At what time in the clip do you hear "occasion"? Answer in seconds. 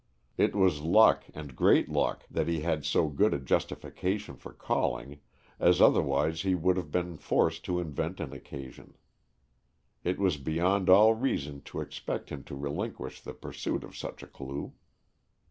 8.33-8.95